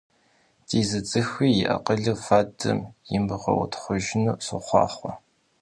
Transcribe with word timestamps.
Ди 0.67 0.81
зы 0.89 0.99
цӀыхуи 1.09 1.51
и 1.61 1.63
акъылыр 1.75 2.17
фадэм 2.25 2.79
имыгъэутхъужыну 3.15 4.39
сохъуахъуэ! 4.45 5.11